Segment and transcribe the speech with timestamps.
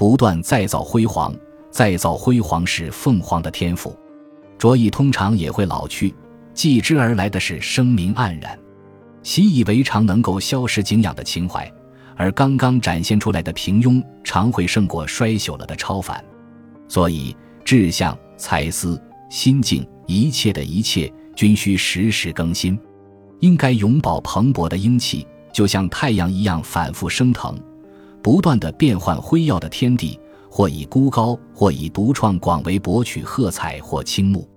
[0.00, 1.30] 不断再造辉煌，
[1.70, 3.94] 再造辉煌是凤凰的天赋。
[4.56, 6.14] 卓异通常也会老去，
[6.54, 8.58] 继之而来的是声名黯然。
[9.22, 11.70] 习以为常能够消蚀敬仰的情怀，
[12.16, 16.24] 而刚刚展现出来的平庸，常会胜过衰朽了的超凡。
[16.88, 18.98] 所以，志向、才思、
[19.28, 22.80] 心境，一切的一切，均需时时更新。
[23.40, 27.54] 应该永葆蓬勃的英气，就像太阳一样反复升腾，
[28.22, 30.18] 不断的变换辉耀的天地，
[30.50, 34.48] 或以孤高，或以独创广为博取喝彩或倾慕。